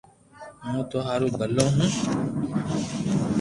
[0.63, 1.89] ھون ٿو ھارون ڀلو ھون